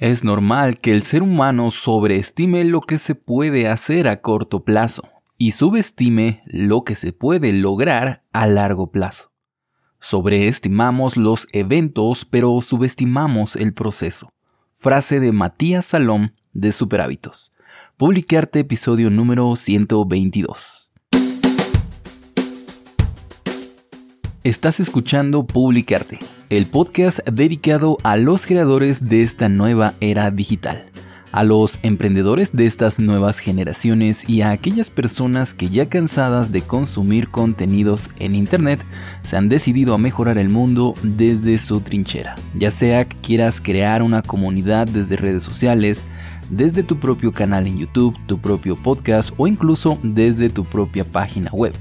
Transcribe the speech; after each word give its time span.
Es 0.00 0.24
normal 0.24 0.78
que 0.78 0.92
el 0.92 1.02
ser 1.02 1.22
humano 1.22 1.70
sobreestime 1.70 2.64
lo 2.64 2.80
que 2.80 2.96
se 2.96 3.14
puede 3.14 3.68
hacer 3.68 4.08
a 4.08 4.22
corto 4.22 4.64
plazo 4.64 5.02
y 5.36 5.50
subestime 5.50 6.42
lo 6.46 6.84
que 6.84 6.94
se 6.94 7.12
puede 7.12 7.52
lograr 7.52 8.24
a 8.32 8.46
largo 8.46 8.90
plazo. 8.90 9.30
Sobreestimamos 10.00 11.18
los 11.18 11.48
eventos 11.52 12.24
pero 12.24 12.58
subestimamos 12.62 13.56
el 13.56 13.74
proceso. 13.74 14.32
Frase 14.74 15.20
de 15.20 15.32
Matías 15.32 15.84
Salom 15.84 16.30
de 16.54 16.72
Superhábitos. 16.72 17.52
Publicarte 17.98 18.60
episodio 18.60 19.10
número 19.10 19.54
122. 19.54 20.90
Estás 24.44 24.80
escuchando 24.80 25.46
Publicarte 25.46 26.18
el 26.50 26.66
podcast 26.66 27.20
dedicado 27.28 27.96
a 28.02 28.16
los 28.16 28.44
creadores 28.44 29.08
de 29.08 29.22
esta 29.22 29.48
nueva 29.48 29.94
era 30.00 30.32
digital, 30.32 30.84
a 31.30 31.44
los 31.44 31.78
emprendedores 31.84 32.50
de 32.52 32.66
estas 32.66 32.98
nuevas 32.98 33.38
generaciones 33.38 34.28
y 34.28 34.42
a 34.42 34.50
aquellas 34.50 34.90
personas 34.90 35.54
que 35.54 35.68
ya 35.68 35.88
cansadas 35.88 36.50
de 36.50 36.62
consumir 36.62 37.28
contenidos 37.28 38.10
en 38.18 38.34
Internet 38.34 38.84
se 39.22 39.36
han 39.36 39.48
decidido 39.48 39.94
a 39.94 39.98
mejorar 39.98 40.38
el 40.38 40.48
mundo 40.48 40.94
desde 41.04 41.56
su 41.56 41.82
trinchera, 41.82 42.34
ya 42.58 42.72
sea 42.72 43.04
que 43.04 43.16
quieras 43.18 43.60
crear 43.60 44.02
una 44.02 44.22
comunidad 44.22 44.88
desde 44.88 45.16
redes 45.16 45.44
sociales, 45.44 46.04
desde 46.50 46.82
tu 46.82 46.98
propio 46.98 47.30
canal 47.30 47.68
en 47.68 47.78
YouTube, 47.78 48.18
tu 48.26 48.40
propio 48.40 48.74
podcast 48.74 49.32
o 49.36 49.46
incluso 49.46 50.00
desde 50.02 50.50
tu 50.50 50.64
propia 50.64 51.04
página 51.04 51.52
web. 51.52 51.74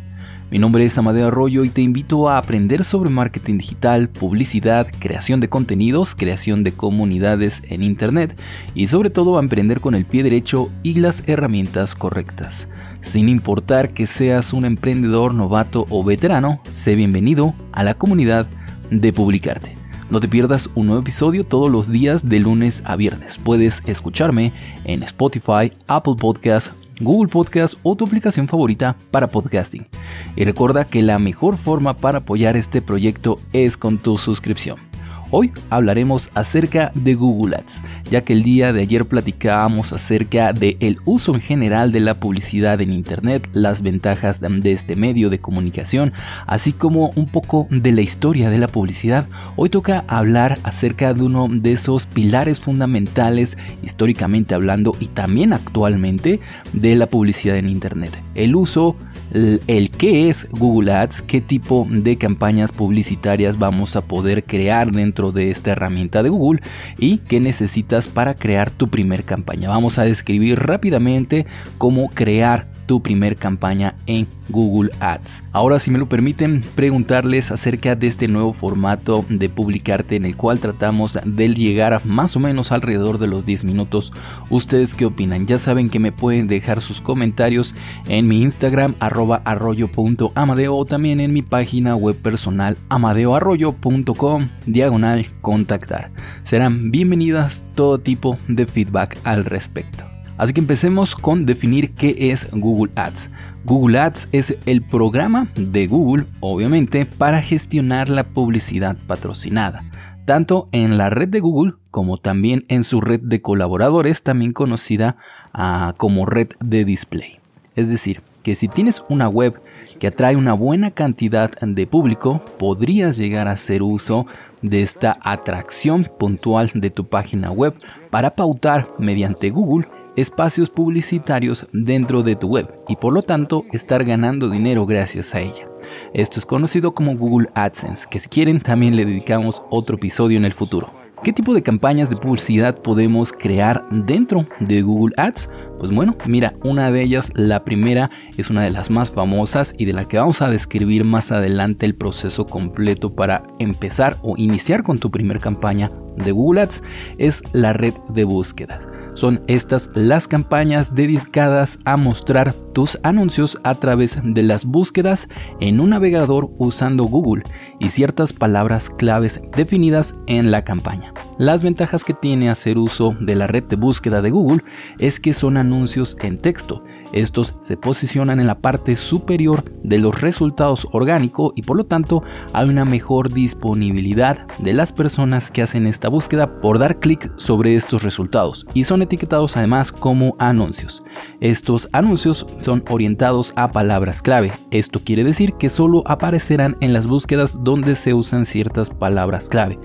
Mi 0.52 0.58
nombre 0.58 0.84
es 0.84 0.98
Amadeo 0.98 1.28
Arroyo 1.28 1.64
y 1.64 1.70
te 1.70 1.82
invito 1.82 2.28
a 2.28 2.40
aprender 2.40 2.84
sobre 2.84 3.12
marketing 3.12 3.60
digital, 3.60 4.10
publicidad, 4.10 4.88
creación 4.98 5.40
de 5.40 5.48
contenidos, 5.48 6.16
creación 6.16 6.64
de 6.64 6.72
comunidades 6.72 7.62
en 7.70 7.84
Internet 7.84 8.36
y 8.74 8.88
sobre 8.88 9.12
todo 9.12 9.38
a 9.38 9.42
emprender 9.42 9.80
con 9.80 9.94
el 9.94 10.06
pie 10.06 10.24
derecho 10.24 10.72
y 10.82 10.96
las 10.96 11.24
herramientas 11.28 11.94
correctas. 11.94 12.68
Sin 13.02 13.30
importar 13.30 13.92
que 13.94 14.08
seas 14.08 14.52
un 14.52 14.66
emprendedor 14.66 15.36
novato 15.36 15.86
o 15.92 16.04
veterano, 16.04 16.62
sé 16.72 16.96
bienvenido 16.96 17.54
a 17.72 17.84
la 17.84 17.94
comunidad 17.94 18.48
de 18.90 19.14
Publicarte. 19.14 19.78
No 20.10 20.20
te 20.20 20.28
pierdas 20.28 20.72
un 20.74 20.88
nuevo 20.88 21.04
episodio 21.04 21.46
todos 21.46 21.72
los 21.72 21.92
días 21.92 22.28
de 22.28 22.40
lunes 22.40 22.82
a 22.86 22.96
viernes. 22.96 23.38
Puedes 23.38 23.84
escucharme 23.86 24.52
en 24.84 25.04
Spotify, 25.04 25.72
Apple 25.86 26.16
Podcasts, 26.20 26.72
Google 27.00 27.30
Podcast 27.30 27.76
o 27.84 27.96
tu 27.96 28.06
aplicación 28.06 28.48
favorita 28.48 28.96
para 29.12 29.28
podcasting. 29.28 29.88
Y 30.36 30.44
recuerda 30.44 30.86
que 30.86 31.02
la 31.02 31.20
mejor 31.20 31.58
forma 31.58 31.96
para 31.96 32.20
apoyar 32.20 32.58
este 32.58 32.82
proyecto 32.82 33.38
es 33.54 33.78
con 33.78 33.98
tu 33.98 34.18
suscripción. 34.18 34.89
Hoy 35.32 35.52
hablaremos 35.70 36.32
acerca 36.34 36.92
de 36.96 37.14
Google 37.14 37.58
Ads, 37.58 37.84
ya 38.10 38.22
que 38.22 38.34
el 38.34 38.42
día 38.42 38.74
de 38.74 38.82
ayer 38.82 39.06
platicábamos 39.06 39.94
acerca 39.94 40.54
del 40.54 40.78
el 40.80 40.98
uso 41.06 41.36
en 41.36 41.40
general 41.40 41.92
de 41.92 42.00
la 42.00 42.16
publicidad 42.16 42.82
en 42.82 42.92
Internet, 42.92 43.48
las 43.54 43.84
ventajas 43.84 44.40
de 44.42 44.72
este 44.72 44.96
medio 44.96 45.30
de 45.30 45.38
comunicación, 45.38 46.14
así 46.48 46.74
como 46.74 47.12
un 47.16 47.28
poco 47.28 47.68
de 47.70 47.92
la 47.92 48.02
historia 48.02 48.50
de 48.50 48.58
la 48.58 48.68
publicidad. 48.68 49.28
Hoy 49.56 49.70
toca 49.70 50.04
hablar 50.08 50.58
acerca 50.64 51.14
de 51.14 51.22
uno 51.22 51.48
de 51.48 51.74
esos 51.74 52.08
pilares 52.08 52.60
fundamentales 52.60 53.56
históricamente 53.84 54.56
hablando 54.56 54.94
y 55.00 55.10
también 55.10 55.54
actualmente 55.54 56.40
de 56.74 56.96
la 56.96 57.06
publicidad 57.06 57.58
en 57.58 57.70
Internet, 57.70 58.18
el 58.34 58.56
uso 58.56 58.96
el, 59.32 59.92
qué 59.92 60.30
es 60.30 60.50
Google 60.50 60.92
Ads, 60.92 61.22
qué 61.22 61.42
tipo 61.42 61.88
de 61.90 62.18
campañas 62.18 62.72
publicitarias 62.72 63.60
vamos 63.60 63.96
a 63.96 64.02
poder 64.02 64.44
crear 64.44 64.92
dentro 64.92 65.19
de 65.20 65.50
esta 65.50 65.72
herramienta 65.72 66.24
de 66.24 66.30
Google 66.30 66.62
y 66.98 67.18
qué 67.18 67.40
necesitas 67.40 68.08
para 68.08 68.34
crear 68.34 68.72
tu 68.72 68.88
primer 68.88 69.24
campaña. 69.26 69.70
Vamos 69.70 70.00
a 70.00 70.04
describir 70.04 70.58
rápidamente 70.60 71.46
cómo 71.78 72.10
crear 72.10 72.68
tu 72.90 73.04
primer 73.04 73.36
campaña 73.36 73.94
en 74.08 74.26
Google 74.50 74.90
Ads. 75.00 75.44
Ahora, 75.52 75.78
si 75.78 75.92
me 75.92 76.00
lo 76.00 76.10
permiten, 76.10 76.64
preguntarles 76.74 77.52
acerca 77.52 77.96
de 77.96 78.08
este 78.08 78.28
nuevo 78.28 78.52
formato 78.52 79.24
de 79.30 79.48
publicarte 79.48 80.16
en 80.16 80.26
el 80.26 80.36
cual 80.36 80.60
tratamos 80.60 81.20
de 81.24 81.50
llegar 81.50 82.04
más 82.04 82.36
o 82.36 82.40
menos 82.40 82.72
alrededor 82.72 83.20
de 83.20 83.28
los 83.28 83.46
10 83.46 83.64
minutos. 83.64 84.12
¿Ustedes 84.50 84.96
qué 84.96 85.06
opinan? 85.06 85.46
Ya 85.46 85.60
saben 85.60 85.90
que 85.90 86.00
me 86.00 86.12
pueden 86.12 86.48
dejar 86.48 86.82
sus 86.82 87.00
comentarios 87.00 87.76
en 88.08 88.28
mi 88.28 88.42
Instagram 88.42 88.96
arroba 89.00 89.44
arroyo.amadeo 89.46 90.76
o 90.76 90.86
también 90.86 91.20
en 91.20 91.32
mi 91.32 91.44
página 91.44 91.96
web 91.96 92.16
personal 92.20 92.76
amadeoarroyo.com 92.90 94.48
diagonal 94.66 95.09
contactar. 95.42 96.12
Serán 96.44 96.92
bienvenidas 96.92 97.66
todo 97.76 98.00
tipo 98.00 98.38
de 98.48 98.66
feedback 98.66 99.18
al 99.24 99.46
respecto. 99.46 100.06
Así 100.38 100.54
que 100.54 100.62
empecemos 100.62 101.16
con 101.16 101.46
definir 101.46 101.92
qué 101.92 102.32
es 102.32 102.50
Google 102.52 102.94
Ads. 102.96 103.30
Google 103.66 104.00
Ads 104.00 104.30
es 104.32 104.58
el 104.66 104.82
programa 104.82 105.50
de 105.56 105.86
Google, 105.86 106.28
obviamente, 106.40 107.06
para 107.06 107.42
gestionar 107.42 108.08
la 108.08 108.24
publicidad 108.24 108.98
patrocinada, 109.06 109.84
tanto 110.24 110.70
en 110.72 110.98
la 110.98 111.10
red 111.10 111.28
de 111.28 111.42
Google 111.42 111.74
como 111.92 112.16
también 112.16 112.64
en 112.70 112.86
su 112.86 113.02
red 113.02 113.20
de 113.20 113.42
colaboradores, 113.42 114.24
también 114.24 114.54
conocida 114.54 115.18
ah, 115.54 115.94
como 115.98 116.26
red 116.26 116.50
de 116.62 116.86
display. 116.86 117.40
Es 117.76 117.90
decir, 117.90 118.22
que 118.44 118.56
si 118.56 118.68
tienes 118.68 119.04
una 119.10 119.28
web 119.28 119.62
que 120.00 120.08
atrae 120.08 120.36
una 120.36 120.54
buena 120.54 120.92
cantidad 120.92 121.52
de 121.60 121.88
público, 121.88 122.42
podrías 122.58 123.18
llegar 123.18 123.48
a 123.48 123.54
hacer 123.54 123.84
uso 123.84 124.26
de 124.62 124.82
esta 124.82 125.18
atracción 125.22 126.08
puntual 126.18 126.72
de 126.74 126.90
tu 126.90 127.08
página 127.08 127.52
web 127.52 127.74
para 128.10 128.36
pautar 128.36 128.90
mediante 128.98 129.50
Google 129.50 129.88
espacios 130.16 130.70
publicitarios 130.70 131.68
dentro 131.72 132.24
de 132.24 132.36
tu 132.36 132.48
web 132.48 132.68
y 132.88 132.96
por 132.96 133.14
lo 133.14 133.22
tanto 133.22 133.66
estar 133.72 134.04
ganando 134.04 134.50
dinero 134.50 134.86
gracias 134.86 135.34
a 135.36 135.40
ella. 135.40 135.68
Esto 136.14 136.40
es 136.40 136.46
conocido 136.46 136.94
como 136.94 137.16
Google 137.16 137.50
AdSense, 137.54 138.08
que 138.10 138.20
si 138.20 138.28
quieren 138.28 138.60
también 138.60 138.96
le 138.96 139.06
dedicamos 139.06 139.64
otro 139.70 139.96
episodio 139.96 140.38
en 140.38 140.46
el 140.46 140.54
futuro. 140.54 140.99
¿Qué 141.22 141.34
tipo 141.34 141.54
de 141.54 141.62
campañas 141.62 142.10
de 142.10 142.16
publicidad 142.16 142.78
podemos 142.82 143.34
crear 143.34 143.84
dentro 143.92 144.48
de 144.62 144.82
Google 144.82 145.14
Ads? 145.18 145.50
Pues 145.78 145.92
bueno, 145.92 146.16
mira, 146.26 146.54
una 146.64 146.92
de 146.92 147.04
ellas, 147.04 147.30
la 147.36 147.66
primera, 147.66 148.10
es 148.38 148.50
una 148.50 148.64
de 148.64 148.70
las 148.70 148.90
más 148.90 149.12
famosas 149.12 149.76
y 149.78 149.84
de 149.84 149.92
la 149.92 150.08
que 150.08 150.18
vamos 150.18 150.42
a 150.42 150.50
describir 150.50 151.04
más 151.04 151.34
adelante 151.34 151.86
el 151.86 151.96
proceso 151.96 152.48
completo 152.48 153.14
para 153.14 153.44
empezar 153.60 154.18
o 154.22 154.36
iniciar 154.38 154.82
con 154.82 155.00
tu 155.00 155.12
primera 155.12 155.42
campaña 155.42 155.92
de 156.24 156.32
Google 156.32 156.62
Ads, 156.62 156.84
es 157.18 157.42
la 157.54 157.74
red 157.74 157.94
de 158.10 158.24
búsqueda. 158.24 158.80
Son 159.16 159.42
estas 159.48 159.90
las 159.96 160.28
campañas 160.28 160.96
dedicadas 160.96 161.80
a 161.84 161.98
mostrar 161.98 162.54
tus 162.74 162.98
anuncios 163.04 163.60
a 163.64 163.76
través 163.76 164.20
de 164.24 164.44
las 164.44 164.66
búsquedas 164.66 165.28
en 165.60 165.80
un 165.80 165.90
navegador 165.90 166.52
usando 166.58 167.04
Google 167.06 167.44
y 167.80 167.90
ciertas 167.90 168.32
palabras 168.34 168.90
claves 168.90 169.42
definidas 169.56 170.16
en 170.28 170.52
la 170.52 170.64
campaña. 170.64 171.14
Las 171.40 171.64
ventajas 171.64 172.04
que 172.04 172.14
tiene 172.14 172.50
hacer 172.50 172.78
uso 172.78 173.16
de 173.18 173.34
la 173.34 173.48
red 173.48 173.64
de 173.64 173.78
búsqueda 173.78 174.22
de 174.22 174.30
Google 174.30 174.62
es 174.98 175.22
que 175.22 175.34
son 175.34 175.56
anuncios 175.56 176.18
en 176.20 176.38
texto. 176.38 176.84
Estos 177.14 177.56
se 177.62 177.78
posicionan 177.78 178.42
en 178.42 178.48
la 178.48 178.60
parte 178.60 178.96
superior 178.98 179.64
de 179.82 180.00
los 180.00 180.20
resultados 180.20 180.86
orgánicos 180.92 181.54
y 181.56 181.62
por 181.62 181.78
lo 181.78 181.86
tanto 181.86 182.24
hay 182.52 182.68
una 182.68 182.84
mejor 182.84 183.34
disponibilidad 183.34 184.48
de 184.60 184.74
las 184.74 184.92
personas 184.92 185.50
que 185.50 185.62
hacen 185.62 185.88
esta 185.88 186.09
búsqueda 186.10 186.60
por 186.62 186.80
dar 186.80 187.00
clic 187.00 187.32
sobre 187.38 187.76
estos 187.76 188.04
resultados 188.04 188.66
y 188.74 188.84
son 188.84 189.02
etiquetados 189.02 189.56
además 189.58 189.92
como 189.92 190.36
anuncios. 190.40 191.04
Estos 191.40 191.90
anuncios 191.94 192.46
son 192.60 192.84
orientados 192.90 193.54
a 193.56 193.68
palabras 193.68 194.22
clave. 194.22 194.54
Esto 194.72 195.02
quiere 195.04 195.24
decir 195.24 195.54
que 195.54 195.70
solo 195.70 196.04
aparecerán 196.06 196.78
en 196.82 196.94
las 196.94 197.08
búsquedas 197.08 197.64
donde 197.64 197.96
se 197.96 198.14
usan 198.14 198.46
ciertas 198.46 198.90
palabras 198.90 199.50
clave. 199.50 199.80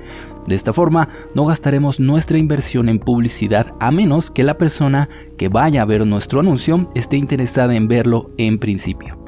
De 0.47 0.55
esta 0.55 0.73
forma, 0.73 1.09
no 1.35 1.47
gastaremos 1.47 2.01
nuestra 2.01 2.37
inversión 2.37 2.89
en 2.89 2.99
publicidad 2.99 3.75
a 3.81 3.91
menos 3.91 4.31
que 4.31 4.45
la 4.45 4.59
persona 4.59 5.09
que 5.39 5.49
vaya 5.49 5.83
a 5.83 5.87
ver 5.87 6.07
nuestro 6.07 6.41
anuncio 6.41 6.91
esté 6.95 7.17
interesada 7.17 7.75
en 7.75 7.89
verlo 7.89 8.31
en 8.37 8.59
principio. 8.59 9.24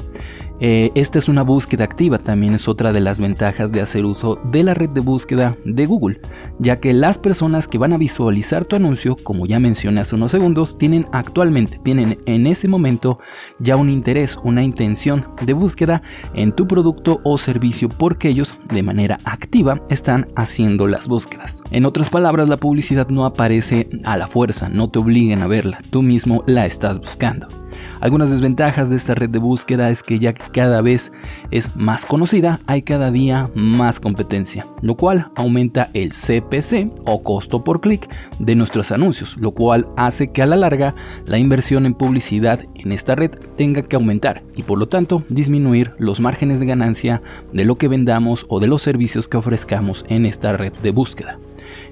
Eh, 0.61 0.91
esta 0.95 1.19
es 1.19 1.29
una 1.29 1.43
búsqueda 1.43 1.85
activa, 1.85 2.19
también 2.19 2.55
es 2.55 2.67
otra 2.67 2.93
de 2.93 3.01
las 3.01 3.21
ventajas 3.21 3.73
de 3.73 3.81
hacer 3.81 4.05
uso 4.05 4.39
de 4.51 4.63
la 4.63 4.75
red 4.75 4.89
de 4.91 5.01
búsqueda 5.01 5.57
de 5.65 5.87
Google, 5.87 6.21
ya 6.59 6.81
que 6.81 6.95
las 6.95 7.19
personas 7.19 7.69
que 7.69 7.79
van 7.79 7.93
a 7.93 7.99
visualizar 7.99 8.65
tu 8.65 8.77
anuncio, 8.77 9.17
como 9.23 9.47
ya 9.47 9.61
mencioné 9.61 10.01
hace 10.01 10.17
unos 10.17 10.31
segundos, 10.31 10.79
tienen 10.79 11.07
actualmente, 11.13 11.79
tienen 11.79 12.19
en 12.27 12.47
ese 12.47 12.69
momento 12.69 13.19
ya 13.59 13.77
un 13.77 13.91
interés, 13.91 14.39
una 14.45 14.63
intención 14.63 15.27
de 15.43 15.53
búsqueda 15.53 16.03
en 16.35 16.53
tu 16.53 16.67
producto 16.67 17.21
o 17.25 17.37
servicio 17.37 17.89
porque 17.89 18.29
ellos 18.29 18.59
de 18.73 18.83
manera 18.83 19.19
activa 19.25 19.83
están 19.91 20.29
haciendo 20.37 20.87
las 20.87 21.09
búsquedas. 21.09 21.63
En 21.71 21.85
otras 21.85 22.09
palabras, 22.09 22.49
la 22.49 22.57
publicidad 22.57 23.09
no 23.09 23.27
aparece 23.27 23.89
a 24.05 24.17
la 24.17 24.27
fuerza, 24.27 24.69
no 24.69 24.89
te 24.89 24.99
obliguen 24.99 25.43
a 25.43 25.47
verla, 25.47 25.79
tú 25.91 26.03
mismo 26.03 26.43
la 26.47 26.65
estás 26.67 26.99
buscando. 26.99 27.66
Algunas 28.01 28.31
desventajas 28.31 28.91
de 28.91 28.97
esta 28.97 29.15
red 29.15 29.31
de 29.31 29.39
búsqueda 29.39 29.91
es 29.91 30.03
que 30.03 30.19
ya 30.19 30.33
que 30.33 30.51
cada 30.53 30.81
vez 30.81 31.13
es 31.51 31.75
más 31.77 32.07
conocida, 32.07 32.61
hay 32.67 32.83
cada 32.83 33.11
día 33.11 33.51
más 33.55 34.01
competencia, 34.01 34.67
lo 34.83 34.95
cual 34.95 35.31
aumenta 35.35 35.91
el 35.95 36.11
CPC 36.11 36.91
o 37.05 37.23
costo 37.23 37.65
por 37.65 37.81
clic 37.81 38.09
de 38.39 38.55
nuestros 38.55 38.93
anuncios, 38.93 39.37
lo 39.37 39.53
cual 39.53 39.89
hace 39.97 40.33
que 40.33 40.43
a 40.43 40.47
la 40.47 40.57
larga 40.57 40.95
la 41.25 41.39
inversión 41.39 41.87
en 41.87 41.95
publicidad 41.95 42.61
en 42.75 42.93
esta 42.93 43.15
red 43.15 43.33
tenga 43.57 43.83
que 43.83 43.97
aumentar 43.97 44.43
y 44.55 44.63
por 44.63 44.79
lo 44.79 44.87
tanto 44.87 45.25
disminuir 45.29 45.93
los 45.99 46.21
márgenes 46.21 46.61
de 46.61 46.67
ganancia 46.67 47.23
de 47.53 47.65
lo 47.65 47.77
que 47.77 47.89
vendamos 47.89 48.47
o 48.49 48.61
de 48.61 48.67
los 48.67 48.83
servicios 48.83 49.29
que 49.29 49.37
ofrezcamos 49.37 50.05
en 50.09 50.27
esta 50.27 50.57
red 50.57 50.73
de 50.83 50.91
búsqueda. 50.91 51.39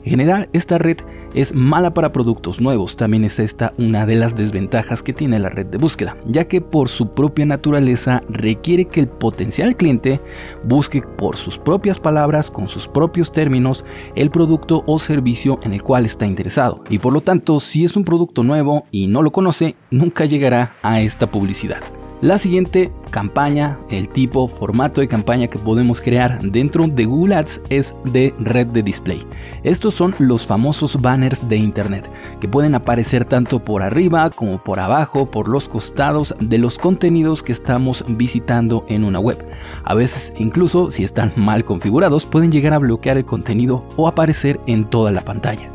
En 0.04 0.10
general, 0.10 0.48
esta 0.52 0.78
red 0.78 0.98
es 1.34 1.54
mala 1.54 1.94
para 1.94 2.12
productos 2.12 2.60
nuevos, 2.60 2.96
también 2.96 3.24
es 3.24 3.38
esta 3.38 3.74
una 3.78 4.06
de 4.06 4.16
las 4.16 4.36
desventajas 4.36 5.02
que 5.02 5.12
tiene 5.12 5.38
la 5.38 5.48
red 5.48 5.66
de 5.66 5.78
búsqueda, 5.78 6.16
ya 6.26 6.46
que 6.46 6.60
por 6.60 6.88
su 6.88 7.14
propia 7.14 7.46
naturaleza 7.46 8.22
requiere 8.28 8.86
que 8.86 9.00
el 9.00 9.08
potencial 9.08 9.76
cliente 9.76 10.20
busque 10.64 11.02
por 11.02 11.36
sus 11.36 11.58
propias 11.58 11.98
palabras, 11.98 12.50
con 12.50 12.68
sus 12.68 12.88
propios 12.88 13.32
términos, 13.32 13.84
el 14.14 14.30
producto 14.30 14.84
o 14.86 14.98
servicio 14.98 15.58
en 15.62 15.72
el 15.72 15.82
cual 15.82 16.04
está 16.04 16.26
interesado. 16.26 16.82
Y 16.90 16.98
por 16.98 17.12
lo 17.12 17.20
tanto, 17.20 17.60
si 17.60 17.84
es 17.84 17.96
un 17.96 18.04
producto 18.04 18.42
nuevo 18.42 18.86
y 18.90 19.06
no 19.06 19.22
lo 19.22 19.32
conoce, 19.32 19.76
nunca 19.90 20.24
llegará 20.24 20.74
a 20.82 21.00
esta 21.00 21.30
publicidad. 21.30 21.82
La 22.20 22.38
siguiente 22.38 22.90
campaña, 23.14 23.78
el 23.90 24.08
tipo, 24.08 24.48
formato 24.48 25.00
de 25.00 25.06
campaña 25.06 25.46
que 25.46 25.56
podemos 25.56 26.00
crear 26.00 26.40
dentro 26.42 26.88
de 26.88 27.04
Google 27.04 27.36
Ads 27.36 27.62
es 27.68 27.94
de 28.06 28.34
red 28.40 28.66
de 28.66 28.82
display. 28.82 29.24
Estos 29.62 29.94
son 29.94 30.16
los 30.18 30.44
famosos 30.44 31.00
banners 31.00 31.48
de 31.48 31.56
Internet 31.56 32.10
que 32.40 32.48
pueden 32.48 32.74
aparecer 32.74 33.24
tanto 33.24 33.64
por 33.64 33.84
arriba 33.84 34.30
como 34.30 34.60
por 34.60 34.80
abajo, 34.80 35.30
por 35.30 35.48
los 35.48 35.68
costados 35.68 36.34
de 36.40 36.58
los 36.58 36.76
contenidos 36.76 37.44
que 37.44 37.52
estamos 37.52 38.04
visitando 38.08 38.84
en 38.88 39.04
una 39.04 39.20
web. 39.20 39.46
A 39.84 39.94
veces 39.94 40.34
incluso 40.36 40.90
si 40.90 41.04
están 41.04 41.30
mal 41.36 41.64
configurados 41.64 42.26
pueden 42.26 42.50
llegar 42.50 42.72
a 42.72 42.78
bloquear 42.78 43.16
el 43.16 43.24
contenido 43.24 43.84
o 43.96 44.08
aparecer 44.08 44.58
en 44.66 44.90
toda 44.90 45.12
la 45.12 45.24
pantalla. 45.24 45.70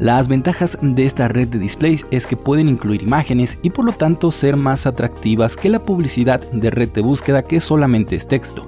Las 0.00 0.28
ventajas 0.28 0.78
de 0.80 1.04
esta 1.04 1.28
red 1.28 1.48
de 1.48 1.58
displays 1.58 2.06
es 2.10 2.26
que 2.26 2.36
pueden 2.36 2.70
incluir 2.70 3.02
imágenes 3.02 3.58
y 3.60 3.68
por 3.68 3.84
lo 3.84 3.92
tanto 3.92 4.30
ser 4.30 4.56
más 4.56 4.86
atractivas 4.86 5.58
que 5.58 5.68
la 5.68 5.84
publicidad 5.84 6.40
de 6.52 6.70
de 6.88 7.00
búsqueda 7.00 7.42
que 7.42 7.60
solamente 7.60 8.16
es 8.16 8.26
texto. 8.26 8.66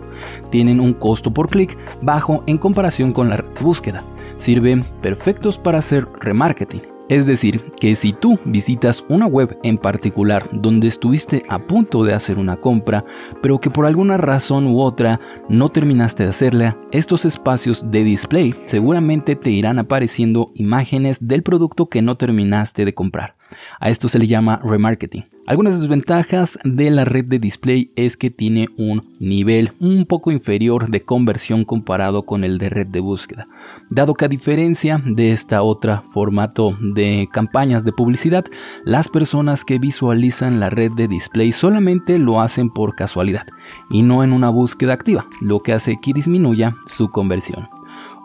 Tienen 0.50 0.80
un 0.80 0.92
costo 0.92 1.32
por 1.32 1.48
clic 1.48 1.76
bajo 2.02 2.42
en 2.46 2.58
comparación 2.58 3.12
con 3.12 3.28
la 3.28 3.36
red 3.36 3.50
de 3.50 3.60
búsqueda. 3.60 4.04
Sirven 4.36 4.84
perfectos 5.00 5.58
para 5.58 5.78
hacer 5.78 6.06
remarketing 6.20 6.92
es 7.12 7.26
decir, 7.26 7.72
que 7.78 7.94
si 7.94 8.14
tú 8.14 8.38
visitas 8.46 9.04
una 9.08 9.26
web 9.26 9.58
en 9.62 9.76
particular 9.76 10.48
donde 10.50 10.88
estuviste 10.88 11.44
a 11.46 11.58
punto 11.58 12.04
de 12.04 12.14
hacer 12.14 12.38
una 12.38 12.56
compra, 12.56 13.04
pero 13.42 13.60
que 13.60 13.68
por 13.68 13.84
alguna 13.84 14.16
razón 14.16 14.66
u 14.66 14.80
otra 14.80 15.20
no 15.48 15.68
terminaste 15.68 16.22
de 16.22 16.30
hacerla, 16.30 16.78
estos 16.90 17.26
espacios 17.26 17.90
de 17.90 18.02
display 18.02 18.54
seguramente 18.64 19.36
te 19.36 19.50
irán 19.50 19.78
apareciendo 19.78 20.52
imágenes 20.54 21.28
del 21.28 21.42
producto 21.42 21.90
que 21.90 22.00
no 22.00 22.16
terminaste 22.16 22.86
de 22.86 22.94
comprar. 22.94 23.36
A 23.78 23.90
esto 23.90 24.08
se 24.08 24.18
le 24.18 24.26
llama 24.26 24.60
remarketing. 24.64 25.31
Algunas 25.44 25.80
desventajas 25.80 26.56
de 26.62 26.88
la 26.92 27.04
red 27.04 27.24
de 27.24 27.40
display 27.40 27.90
es 27.96 28.16
que 28.16 28.30
tiene 28.30 28.68
un 28.76 29.16
nivel 29.18 29.72
un 29.80 30.06
poco 30.06 30.30
inferior 30.30 30.88
de 30.88 31.00
conversión 31.00 31.64
comparado 31.64 32.22
con 32.22 32.44
el 32.44 32.58
de 32.58 32.70
red 32.70 32.86
de 32.86 33.00
búsqueda, 33.00 33.48
dado 33.90 34.14
que 34.14 34.24
a 34.24 34.28
diferencia 34.28 35.02
de 35.04 35.32
esta 35.32 35.62
otra 35.62 36.02
formato 36.12 36.78
de 36.80 37.28
campañas 37.32 37.84
de 37.84 37.92
publicidad, 37.92 38.44
las 38.84 39.08
personas 39.08 39.64
que 39.64 39.80
visualizan 39.80 40.60
la 40.60 40.70
red 40.70 40.92
de 40.92 41.08
display 41.08 41.50
solamente 41.50 42.20
lo 42.20 42.40
hacen 42.40 42.70
por 42.70 42.94
casualidad 42.94 43.46
y 43.90 44.02
no 44.02 44.22
en 44.22 44.32
una 44.32 44.48
búsqueda 44.48 44.92
activa, 44.92 45.26
lo 45.40 45.58
que 45.58 45.72
hace 45.72 45.98
que 46.00 46.12
disminuya 46.12 46.76
su 46.86 47.10
conversión. 47.10 47.68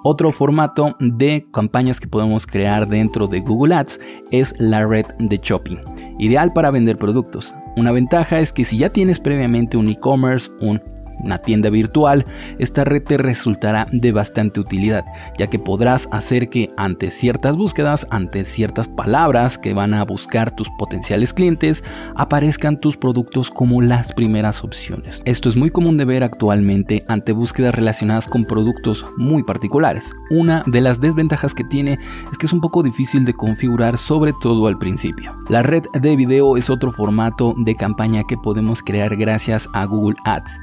Otro 0.09 0.31
formato 0.31 0.95
de 1.01 1.48
campañas 1.51 2.00
que 2.00 2.07
podemos 2.07 2.48
crear 2.48 2.88
dentro 2.88 3.27
de 3.27 3.42
Google 3.42 3.75
Ads 3.75 4.00
es 4.31 4.56
la 4.57 4.88
red 4.88 5.06
de 5.19 5.36
shopping 5.36 5.80
ideal 6.18 6.54
para 6.54 6.71
vender 6.71 6.98
productos. 6.98 7.54
Una 7.75 7.92
ventaja 7.92 8.39
es 8.39 8.54
que 8.54 8.63
si 8.63 8.77
ya 8.77 8.88
tienes 8.88 9.19
previamente 9.19 9.75
un 9.75 9.89
e-commerce, 9.89 10.50
un 10.62 10.81
una 11.19 11.37
tienda 11.37 11.69
virtual, 11.69 12.25
esta 12.59 12.83
red 12.83 13.03
te 13.03 13.17
resultará 13.17 13.87
de 13.91 14.11
bastante 14.11 14.59
utilidad, 14.59 15.05
ya 15.37 15.47
que 15.47 15.59
podrás 15.59 16.07
hacer 16.11 16.49
que 16.49 16.71
ante 16.77 17.09
ciertas 17.11 17.57
búsquedas, 17.57 18.07
ante 18.09 18.45
ciertas 18.45 18.87
palabras 18.87 19.57
que 19.57 19.73
van 19.73 19.93
a 19.93 20.03
buscar 20.03 20.51
tus 20.55 20.69
potenciales 20.77 21.33
clientes, 21.33 21.83
aparezcan 22.15 22.79
tus 22.79 22.97
productos 22.97 23.49
como 23.49 23.81
las 23.81 24.13
primeras 24.13 24.63
opciones. 24.63 25.21
Esto 25.25 25.49
es 25.49 25.55
muy 25.55 25.71
común 25.71 25.97
de 25.97 26.05
ver 26.05 26.23
actualmente 26.23 27.03
ante 27.07 27.31
búsquedas 27.31 27.75
relacionadas 27.75 28.27
con 28.27 28.45
productos 28.45 29.05
muy 29.17 29.43
particulares. 29.43 30.11
Una 30.29 30.63
de 30.65 30.81
las 30.81 31.01
desventajas 31.01 31.53
que 31.53 31.63
tiene 31.63 31.99
es 32.31 32.37
que 32.37 32.45
es 32.45 32.53
un 32.53 32.61
poco 32.61 32.83
difícil 32.83 33.25
de 33.25 33.33
configurar, 33.33 33.97
sobre 33.97 34.33
todo 34.41 34.67
al 34.67 34.77
principio. 34.77 35.35
La 35.49 35.63
red 35.63 35.83
de 35.93 36.15
video 36.15 36.57
es 36.57 36.69
otro 36.69 36.91
formato 36.91 37.53
de 37.57 37.75
campaña 37.75 38.23
que 38.27 38.37
podemos 38.37 38.83
crear 38.83 39.15
gracias 39.15 39.69
a 39.73 39.85
Google 39.85 40.17
Ads 40.25 40.59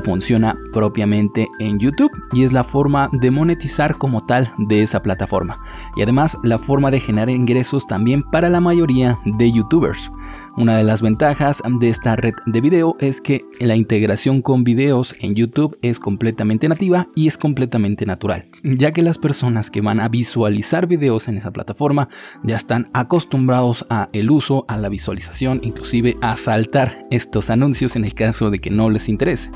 funciona 0.00 0.56
propiamente 0.72 1.48
en 1.58 1.78
YouTube 1.78 2.12
y 2.32 2.44
es 2.44 2.52
la 2.52 2.64
forma 2.64 3.08
de 3.12 3.30
monetizar 3.30 3.96
como 3.96 4.24
tal 4.24 4.52
de 4.58 4.82
esa 4.82 5.02
plataforma. 5.02 5.58
Y 5.96 6.02
además 6.02 6.38
la 6.42 6.58
forma 6.58 6.90
de 6.90 7.00
generar 7.00 7.30
ingresos 7.30 7.86
también 7.86 8.22
para 8.22 8.50
la 8.50 8.60
mayoría 8.60 9.18
de 9.24 9.52
youtubers. 9.52 10.10
Una 10.56 10.76
de 10.76 10.84
las 10.84 11.02
ventajas 11.02 11.60
de 11.80 11.88
esta 11.88 12.14
red 12.14 12.34
de 12.46 12.60
video 12.60 12.94
es 13.00 13.20
que 13.20 13.44
la 13.58 13.74
integración 13.74 14.40
con 14.40 14.62
videos 14.62 15.12
en 15.18 15.34
YouTube 15.34 15.76
es 15.82 15.98
completamente 15.98 16.68
nativa 16.68 17.08
y 17.16 17.26
es 17.26 17.36
completamente 17.36 18.06
natural, 18.06 18.46
ya 18.62 18.92
que 18.92 19.02
las 19.02 19.18
personas 19.18 19.68
que 19.68 19.80
van 19.80 19.98
a 19.98 20.08
visualizar 20.08 20.86
videos 20.86 21.26
en 21.26 21.38
esa 21.38 21.50
plataforma 21.50 22.08
ya 22.44 22.54
están 22.54 22.88
acostumbrados 22.92 23.84
a 23.90 24.08
el 24.12 24.30
uso, 24.30 24.64
a 24.68 24.76
la 24.76 24.88
visualización, 24.88 25.58
inclusive 25.64 26.16
a 26.20 26.36
saltar 26.36 27.04
estos 27.10 27.50
anuncios 27.50 27.96
en 27.96 28.04
el 28.04 28.14
caso 28.14 28.50
de 28.50 28.60
que 28.60 28.70
no 28.70 28.90
les 28.90 29.08
interese. 29.08 29.50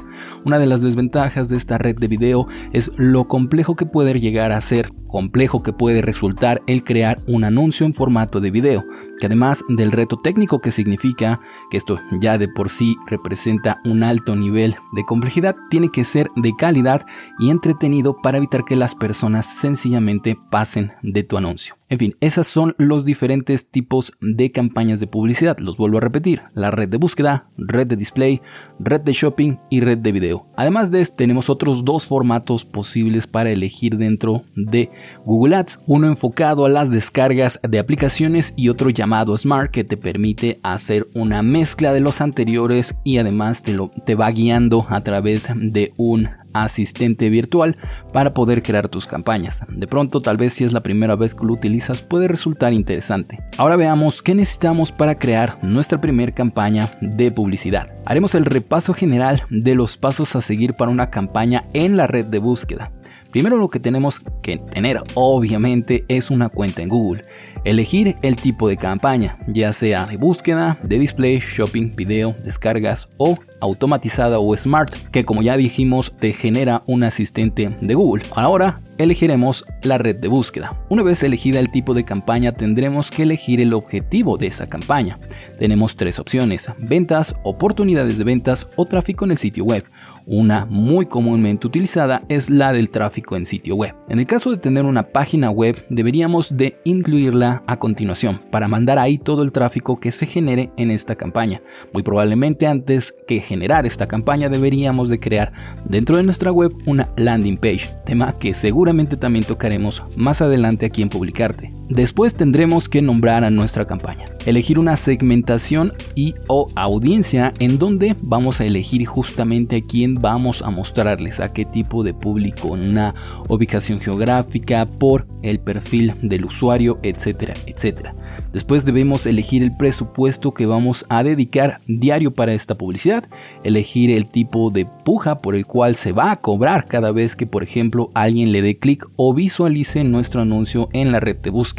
Una 0.44 0.58
de 0.58 0.66
las 0.66 0.82
desventajas 0.82 1.48
de 1.48 1.58
esta 1.58 1.78
red 1.78 1.96
de 1.96 2.08
video 2.08 2.48
es 2.72 2.90
lo 2.96 3.28
complejo 3.28 3.76
que 3.76 3.86
puede 3.86 4.18
llegar 4.18 4.50
a 4.50 4.60
ser 4.60 4.90
complejo 5.08 5.62
que 5.62 5.72
puede 5.72 6.02
resultar 6.02 6.62
el 6.66 6.84
crear 6.84 7.16
un 7.26 7.44
anuncio 7.44 7.84
en 7.84 7.94
formato 7.94 8.40
de 8.40 8.50
video, 8.50 8.84
que 9.18 9.26
además 9.26 9.64
del 9.68 9.90
reto 9.90 10.18
técnico 10.22 10.60
que 10.60 10.70
significa 10.70 11.40
que 11.70 11.76
esto 11.78 11.98
ya 12.20 12.38
de 12.38 12.48
por 12.48 12.68
sí 12.68 12.96
representa 13.06 13.80
un 13.84 14.04
alto 14.04 14.36
nivel 14.36 14.76
de 14.92 15.04
complejidad, 15.04 15.56
tiene 15.70 15.90
que 15.90 16.04
ser 16.04 16.28
de 16.36 16.52
calidad 16.56 17.04
y 17.38 17.50
entretenido 17.50 18.20
para 18.22 18.38
evitar 18.38 18.64
que 18.64 18.76
las 18.76 18.94
personas 18.94 19.46
sencillamente 19.46 20.38
pasen 20.50 20.92
de 21.02 21.24
tu 21.24 21.36
anuncio. 21.36 21.77
En 21.90 21.98
fin, 21.98 22.14
esos 22.20 22.46
son 22.46 22.74
los 22.76 23.06
diferentes 23.06 23.70
tipos 23.70 24.12
de 24.20 24.52
campañas 24.52 25.00
de 25.00 25.06
publicidad. 25.06 25.56
Los 25.58 25.78
vuelvo 25.78 25.96
a 25.96 26.02
repetir. 26.02 26.42
La 26.52 26.70
red 26.70 26.88
de 26.88 26.98
búsqueda, 26.98 27.48
red 27.56 27.86
de 27.86 27.96
display, 27.96 28.42
red 28.78 29.00
de 29.00 29.12
shopping 29.14 29.56
y 29.70 29.80
red 29.80 29.96
de 29.96 30.12
video. 30.12 30.46
Además 30.54 30.90
de 30.90 31.00
esto, 31.00 31.16
tenemos 31.16 31.48
otros 31.48 31.86
dos 31.86 32.06
formatos 32.06 32.66
posibles 32.66 33.26
para 33.26 33.50
elegir 33.50 33.96
dentro 33.96 34.42
de 34.54 34.90
Google 35.24 35.56
Ads. 35.56 35.80
Uno 35.86 36.08
enfocado 36.08 36.66
a 36.66 36.68
las 36.68 36.90
descargas 36.90 37.58
de 37.66 37.78
aplicaciones 37.78 38.52
y 38.54 38.68
otro 38.68 38.90
llamado 38.90 39.36
Smart 39.38 39.70
que 39.70 39.84
te 39.84 39.96
permite 39.96 40.60
hacer 40.62 41.08
una 41.14 41.42
mezcla 41.42 41.94
de 41.94 42.00
los 42.00 42.20
anteriores 42.20 42.94
y 43.02 43.16
además 43.16 43.62
te, 43.62 43.72
lo, 43.72 43.90
te 44.04 44.14
va 44.14 44.30
guiando 44.30 44.84
a 44.90 45.02
través 45.02 45.48
de 45.56 45.94
un 45.96 46.28
asistente 46.52 47.30
virtual 47.30 47.76
para 48.12 48.34
poder 48.34 48.62
crear 48.62 48.88
tus 48.88 49.06
campañas. 49.06 49.62
De 49.68 49.86
pronto, 49.86 50.20
tal 50.20 50.36
vez 50.36 50.52
si 50.52 50.64
es 50.64 50.72
la 50.72 50.82
primera 50.82 51.16
vez 51.16 51.34
que 51.34 51.44
lo 51.44 51.52
utilizas, 51.52 52.02
puede 52.02 52.28
resultar 52.28 52.72
interesante. 52.72 53.38
Ahora 53.56 53.76
veamos 53.76 54.22
qué 54.22 54.34
necesitamos 54.34 54.92
para 54.92 55.18
crear 55.18 55.58
nuestra 55.62 56.00
primera 56.00 56.32
campaña 56.32 56.90
de 57.00 57.30
publicidad. 57.30 57.94
Haremos 58.04 58.34
el 58.34 58.44
repaso 58.44 58.94
general 58.94 59.42
de 59.50 59.74
los 59.74 59.96
pasos 59.96 60.34
a 60.36 60.40
seguir 60.40 60.74
para 60.74 60.90
una 60.90 61.10
campaña 61.10 61.64
en 61.72 61.96
la 61.96 62.06
red 62.06 62.26
de 62.26 62.38
búsqueda. 62.38 62.92
Primero 63.30 63.58
lo 63.58 63.68
que 63.68 63.78
tenemos 63.78 64.20
que 64.42 64.56
tener 64.56 65.02
obviamente 65.14 66.04
es 66.08 66.30
una 66.30 66.48
cuenta 66.48 66.82
en 66.82 66.88
Google. 66.88 67.24
Elegir 67.64 68.16
el 68.22 68.36
tipo 68.36 68.68
de 68.68 68.78
campaña, 68.78 69.38
ya 69.48 69.72
sea 69.72 70.06
de 70.06 70.16
búsqueda, 70.16 70.78
de 70.82 70.98
display, 70.98 71.38
shopping, 71.38 71.94
video, 71.94 72.34
descargas 72.42 73.08
o 73.18 73.36
automatizada 73.60 74.38
o 74.38 74.56
smart, 74.56 74.94
que 75.10 75.24
como 75.24 75.42
ya 75.42 75.56
dijimos 75.56 76.16
te 76.16 76.32
genera 76.32 76.82
un 76.86 77.04
asistente 77.04 77.76
de 77.80 77.94
Google. 77.94 78.24
Ahora 78.34 78.80
elegiremos 78.96 79.64
la 79.82 79.98
red 79.98 80.16
de 80.16 80.28
búsqueda. 80.28 80.80
Una 80.88 81.02
vez 81.02 81.22
elegida 81.22 81.60
el 81.60 81.70
tipo 81.70 81.92
de 81.92 82.04
campaña 82.04 82.52
tendremos 82.52 83.10
que 83.10 83.24
elegir 83.24 83.60
el 83.60 83.74
objetivo 83.74 84.38
de 84.38 84.46
esa 84.46 84.68
campaña. 84.68 85.18
Tenemos 85.58 85.96
tres 85.96 86.18
opciones, 86.18 86.70
ventas, 86.78 87.34
oportunidades 87.42 88.16
de 88.16 88.24
ventas 88.24 88.68
o 88.76 88.86
tráfico 88.86 89.24
en 89.24 89.32
el 89.32 89.38
sitio 89.38 89.64
web. 89.64 89.84
Una 90.30 90.66
muy 90.66 91.06
comúnmente 91.06 91.66
utilizada 91.66 92.22
es 92.28 92.50
la 92.50 92.74
del 92.74 92.90
tráfico 92.90 93.34
en 93.34 93.46
sitio 93.46 93.76
web. 93.76 93.94
En 94.10 94.18
el 94.18 94.26
caso 94.26 94.50
de 94.50 94.58
tener 94.58 94.84
una 94.84 95.04
página 95.04 95.50
web, 95.50 95.86
deberíamos 95.88 96.54
de 96.54 96.76
incluirla 96.84 97.62
a 97.66 97.78
continuación 97.78 98.42
para 98.50 98.68
mandar 98.68 98.98
ahí 98.98 99.16
todo 99.16 99.42
el 99.42 99.52
tráfico 99.52 99.98
que 99.98 100.12
se 100.12 100.26
genere 100.26 100.70
en 100.76 100.90
esta 100.90 101.14
campaña. 101.14 101.62
Muy 101.94 102.02
probablemente 102.02 102.66
antes 102.66 103.14
que 103.26 103.40
generar 103.40 103.86
esta 103.86 104.06
campaña 104.06 104.50
deberíamos 104.50 105.08
de 105.08 105.18
crear 105.18 105.50
dentro 105.86 106.18
de 106.18 106.24
nuestra 106.24 106.52
web 106.52 106.74
una 106.84 107.08
landing 107.16 107.56
page, 107.56 107.90
tema 108.04 108.34
que 108.38 108.52
seguramente 108.52 109.16
también 109.16 109.46
tocaremos 109.46 110.02
más 110.14 110.42
adelante 110.42 110.84
aquí 110.84 111.00
en 111.00 111.08
Publicarte. 111.08 111.77
Después 111.88 112.34
tendremos 112.34 112.86
que 112.86 113.00
nombrar 113.00 113.44
a 113.44 113.50
nuestra 113.50 113.86
campaña, 113.86 114.26
elegir 114.44 114.78
una 114.78 114.94
segmentación 114.96 115.94
y 116.14 116.34
o 116.46 116.68
audiencia 116.74 117.54
en 117.60 117.78
donde 117.78 118.14
vamos 118.20 118.60
a 118.60 118.66
elegir 118.66 119.06
justamente 119.06 119.76
a 119.76 119.80
quién 119.80 120.16
vamos 120.16 120.60
a 120.60 120.70
mostrarles, 120.70 121.40
a 121.40 121.54
qué 121.54 121.64
tipo 121.64 122.04
de 122.04 122.12
público, 122.12 122.68
una 122.68 123.14
ubicación 123.48 124.00
geográfica, 124.00 124.84
por 124.84 125.26
el 125.42 125.60
perfil 125.60 126.12
del 126.20 126.44
usuario, 126.44 126.98
etcétera, 127.02 127.54
etcétera. 127.64 128.14
Después 128.52 128.84
debemos 128.84 129.26
elegir 129.26 129.62
el 129.62 129.74
presupuesto 129.74 130.52
que 130.52 130.66
vamos 130.66 131.06
a 131.08 131.22
dedicar 131.22 131.80
diario 131.86 132.34
para 132.34 132.52
esta 132.52 132.76
publicidad, 132.76 133.24
elegir 133.64 134.10
el 134.10 134.26
tipo 134.26 134.70
de 134.70 134.86
puja 135.04 135.40
por 135.40 135.54
el 135.54 135.64
cual 135.64 135.96
se 135.96 136.12
va 136.12 136.32
a 136.32 136.40
cobrar 136.40 136.84
cada 136.84 137.12
vez 137.12 137.34
que, 137.34 137.46
por 137.46 137.62
ejemplo, 137.62 138.10
alguien 138.12 138.52
le 138.52 138.60
dé 138.60 138.78
clic 138.78 139.06
o 139.16 139.32
visualice 139.32 140.04
nuestro 140.04 140.42
anuncio 140.42 140.90
en 140.92 141.12
la 141.12 141.20
red 141.20 141.38
de 141.38 141.48
búsqueda. 141.48 141.77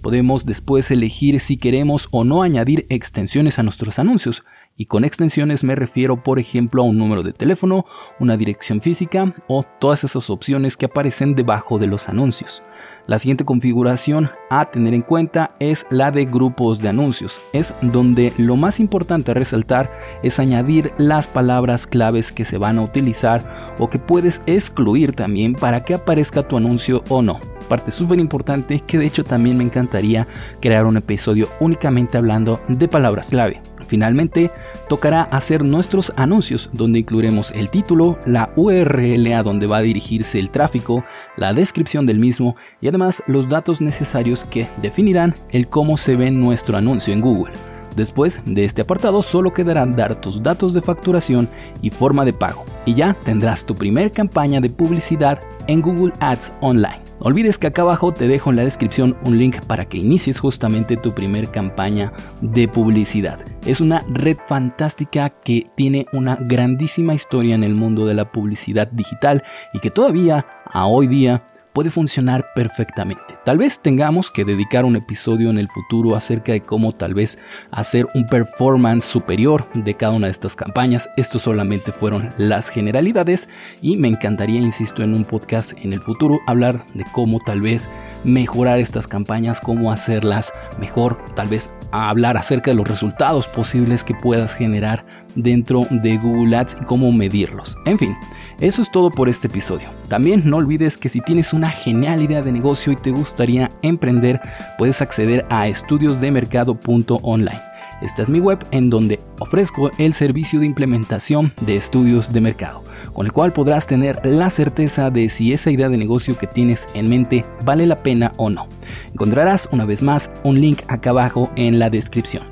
Podemos 0.00 0.44
después 0.44 0.90
elegir 0.90 1.40
si 1.40 1.56
queremos 1.56 2.08
o 2.10 2.24
no 2.24 2.42
añadir 2.42 2.86
extensiones 2.88 3.58
a 3.58 3.62
nuestros 3.62 3.98
anuncios, 3.98 4.42
y 4.76 4.86
con 4.86 5.04
extensiones 5.04 5.64
me 5.64 5.74
refiero 5.74 6.22
por 6.22 6.38
ejemplo 6.38 6.82
a 6.82 6.86
un 6.86 6.96
número 6.96 7.22
de 7.22 7.32
teléfono, 7.32 7.84
una 8.18 8.36
dirección 8.36 8.80
física 8.80 9.34
o 9.46 9.64
todas 9.78 10.04
esas 10.04 10.30
opciones 10.30 10.76
que 10.76 10.86
aparecen 10.86 11.34
debajo 11.34 11.78
de 11.78 11.86
los 11.86 12.08
anuncios. 12.08 12.62
La 13.06 13.18
siguiente 13.18 13.44
configuración 13.44 14.30
a 14.50 14.64
tener 14.64 14.94
en 14.94 15.02
cuenta 15.02 15.54
es 15.60 15.86
la 15.90 16.10
de 16.10 16.24
grupos 16.24 16.78
de 16.80 16.88
anuncios. 16.88 17.40
Es 17.52 17.74
donde 17.82 18.32
lo 18.38 18.56
más 18.56 18.80
importante 18.80 19.32
a 19.32 19.34
resaltar 19.34 19.90
es 20.22 20.38
añadir 20.38 20.92
las 20.96 21.28
palabras 21.28 21.86
claves 21.86 22.32
que 22.32 22.44
se 22.44 22.58
van 22.58 22.78
a 22.78 22.82
utilizar 22.82 23.46
o 23.78 23.90
que 23.90 23.98
puedes 23.98 24.42
excluir 24.46 25.12
también 25.12 25.54
para 25.54 25.84
que 25.84 25.94
aparezca 25.94 26.48
tu 26.48 26.56
anuncio 26.56 27.04
o 27.08 27.20
no 27.20 27.51
parte 27.72 27.90
súper 27.90 28.18
importante 28.18 28.80
que 28.80 28.98
de 28.98 29.06
hecho 29.06 29.24
también 29.24 29.56
me 29.56 29.64
encantaría 29.64 30.28
crear 30.60 30.84
un 30.84 30.98
episodio 30.98 31.48
únicamente 31.58 32.18
hablando 32.18 32.60
de 32.68 32.86
palabras 32.86 33.30
clave. 33.30 33.62
Finalmente, 33.86 34.50
tocará 34.90 35.22
hacer 35.22 35.64
nuestros 35.64 36.12
anuncios, 36.16 36.68
donde 36.74 36.98
incluiremos 36.98 37.50
el 37.52 37.70
título, 37.70 38.18
la 38.26 38.52
URL 38.56 39.32
a 39.32 39.42
donde 39.42 39.66
va 39.66 39.78
a 39.78 39.82
dirigirse 39.82 40.38
el 40.38 40.50
tráfico, 40.50 41.02
la 41.38 41.54
descripción 41.54 42.04
del 42.04 42.18
mismo 42.18 42.56
y 42.82 42.88
además 42.88 43.22
los 43.26 43.48
datos 43.48 43.80
necesarios 43.80 44.44
que 44.44 44.68
definirán 44.82 45.34
el 45.48 45.66
cómo 45.66 45.96
se 45.96 46.14
ve 46.14 46.30
nuestro 46.30 46.76
anuncio 46.76 47.14
en 47.14 47.22
Google. 47.22 47.54
Después 47.96 48.42
de 48.44 48.64
este 48.64 48.82
apartado 48.82 49.22
solo 49.22 49.54
quedarán 49.54 49.96
dar 49.96 50.20
tus 50.20 50.42
datos 50.42 50.74
de 50.74 50.82
facturación 50.82 51.48
y 51.80 51.88
forma 51.88 52.26
de 52.26 52.34
pago, 52.34 52.66
y 52.84 52.92
ya 52.92 53.14
tendrás 53.24 53.64
tu 53.64 53.74
primer 53.74 54.12
campaña 54.12 54.60
de 54.60 54.68
publicidad 54.68 55.40
en 55.68 55.80
Google 55.80 56.12
Ads 56.20 56.52
Online. 56.60 57.11
No 57.22 57.28
olvides 57.28 57.56
que 57.56 57.68
acá 57.68 57.82
abajo 57.82 58.12
te 58.12 58.26
dejo 58.26 58.50
en 58.50 58.56
la 58.56 58.64
descripción 58.64 59.16
un 59.24 59.38
link 59.38 59.64
para 59.66 59.84
que 59.84 59.96
inicies 59.96 60.40
justamente 60.40 60.96
tu 60.96 61.12
primer 61.12 61.52
campaña 61.52 62.12
de 62.40 62.66
publicidad. 62.66 63.38
Es 63.64 63.80
una 63.80 64.04
red 64.08 64.38
fantástica 64.48 65.30
que 65.30 65.70
tiene 65.76 66.06
una 66.12 66.34
grandísima 66.34 67.14
historia 67.14 67.54
en 67.54 67.62
el 67.62 67.76
mundo 67.76 68.06
de 68.06 68.14
la 68.14 68.32
publicidad 68.32 68.88
digital 68.88 69.44
y 69.72 69.78
que 69.78 69.90
todavía 69.90 70.44
a 70.66 70.86
hoy 70.86 71.06
día 71.06 71.44
puede 71.72 71.90
funcionar 71.90 72.46
perfectamente. 72.54 73.36
Tal 73.44 73.58
vez 73.58 73.80
tengamos 73.80 74.30
que 74.30 74.44
dedicar 74.44 74.84
un 74.84 74.96
episodio 74.96 75.50
en 75.50 75.58
el 75.58 75.68
futuro 75.68 76.16
acerca 76.16 76.52
de 76.52 76.62
cómo 76.62 76.92
tal 76.92 77.14
vez 77.14 77.38
hacer 77.70 78.06
un 78.14 78.26
performance 78.26 79.04
superior 79.04 79.66
de 79.74 79.94
cada 79.94 80.12
una 80.12 80.26
de 80.26 80.32
estas 80.32 80.56
campañas. 80.56 81.08
Esto 81.16 81.38
solamente 81.38 81.92
fueron 81.92 82.28
las 82.38 82.68
generalidades 82.68 83.48
y 83.80 83.96
me 83.96 84.08
encantaría, 84.08 84.60
insisto, 84.60 85.02
en 85.02 85.14
un 85.14 85.24
podcast 85.24 85.72
en 85.78 85.92
el 85.92 86.00
futuro 86.00 86.40
hablar 86.46 86.84
de 86.94 87.04
cómo 87.12 87.40
tal 87.40 87.60
vez 87.60 87.88
mejorar 88.24 88.78
estas 88.78 89.06
campañas, 89.06 89.60
cómo 89.60 89.92
hacerlas 89.92 90.52
mejor, 90.78 91.24
tal 91.34 91.48
vez 91.48 91.70
hablar 91.92 92.36
acerca 92.36 92.70
de 92.70 92.76
los 92.76 92.88
resultados 92.88 93.46
posibles 93.48 94.04
que 94.04 94.14
puedas 94.14 94.54
generar 94.54 95.04
dentro 95.34 95.86
de 95.90 96.18
Google 96.18 96.56
Ads 96.56 96.76
y 96.80 96.84
cómo 96.84 97.12
medirlos. 97.12 97.76
En 97.86 97.98
fin, 97.98 98.16
eso 98.60 98.82
es 98.82 98.90
todo 98.90 99.10
por 99.10 99.28
este 99.28 99.48
episodio. 99.48 99.88
También 100.08 100.42
no 100.44 100.58
olvides 100.58 100.96
que 100.96 101.08
si 101.08 101.20
tienes 101.20 101.52
una 101.52 101.70
genial 101.70 102.22
idea 102.22 102.42
de 102.42 102.52
negocio 102.52 102.92
y 102.92 102.96
te 102.96 103.10
gustaría 103.10 103.70
emprender, 103.82 104.40
puedes 104.78 105.02
acceder 105.02 105.44
a 105.50 105.68
estudiosdemercado.online 105.68 107.71
esta 108.02 108.22
es 108.22 108.30
mi 108.30 108.40
web 108.40 108.58
en 108.70 108.90
donde 108.90 109.20
ofrezco 109.38 109.90
el 109.98 110.12
servicio 110.12 110.60
de 110.60 110.66
implementación 110.66 111.52
de 111.62 111.76
estudios 111.76 112.32
de 112.32 112.40
mercado, 112.40 112.82
con 113.12 113.26
el 113.26 113.32
cual 113.32 113.52
podrás 113.52 113.86
tener 113.86 114.20
la 114.24 114.50
certeza 114.50 115.10
de 115.10 115.28
si 115.28 115.52
esa 115.52 115.70
idea 115.70 115.88
de 115.88 115.96
negocio 115.96 116.36
que 116.36 116.46
tienes 116.46 116.88
en 116.94 117.08
mente 117.08 117.44
vale 117.64 117.86
la 117.86 118.02
pena 118.02 118.32
o 118.36 118.50
no. 118.50 118.68
Encontrarás 119.12 119.68
una 119.72 119.84
vez 119.84 120.02
más 120.02 120.30
un 120.44 120.60
link 120.60 120.82
acá 120.88 121.10
abajo 121.10 121.50
en 121.56 121.78
la 121.78 121.90
descripción. 121.90 122.44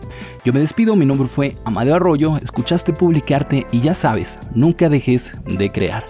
Yo 0.45 0.53
me 0.53 0.61
despido, 0.61 0.97
mi 0.97 1.07
nombre 1.07 1.29
fue 1.29 1.55
Amadeo 1.65 1.97
Arroyo, 1.97 2.37
escuchaste 2.39 2.93
publicarte 2.93 3.67
y 3.73 3.81
ya 3.81 3.95
sabes, 3.95 4.39
nunca 4.55 4.89
dejes 4.89 5.33
de 5.47 5.71
crear. 5.71 6.05